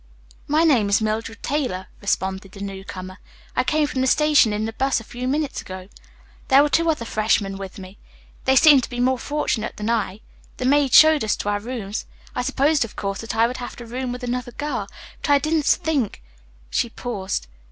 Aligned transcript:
"My 0.47 0.63
name 0.63 0.89
is 0.89 0.99
Mildred 0.99 1.43
Taylor," 1.43 1.85
responded 2.01 2.53
the 2.53 2.59
newcomer. 2.59 3.19
"I 3.55 3.63
came 3.63 3.85
from 3.85 4.01
the 4.01 4.07
station 4.07 4.51
in 4.51 4.65
the 4.65 4.73
bus 4.73 4.99
a 4.99 5.03
few 5.03 5.27
minutes 5.27 5.61
ago. 5.61 5.89
There 6.47 6.63
were 6.63 6.69
two 6.69 6.89
other 6.89 7.05
freshmen 7.05 7.55
with 7.55 7.77
me. 7.77 7.99
They 8.45 8.55
seem 8.55 8.81
to 8.81 8.89
be 8.89 8.99
more 8.99 9.19
fortunate 9.19 9.77
than 9.77 9.91
I. 9.91 10.21
The 10.57 10.65
maid 10.65 10.93
showed 10.95 11.23
us 11.23 11.35
to 11.35 11.49
our 11.49 11.59
rooms. 11.59 12.07
I 12.33 12.41
supposed, 12.41 12.83
of 12.83 12.95
course, 12.95 13.21
that 13.21 13.35
I 13.35 13.45
would 13.45 13.57
have 13.57 13.75
to 13.75 13.85
room 13.85 14.11
with 14.11 14.23
another 14.23 14.53
girl, 14.53 14.89
but 15.21 15.29
I 15.29 15.37
didn't 15.37 15.67
think" 15.67 16.23
she 16.71 16.89
paused. 16.89 17.45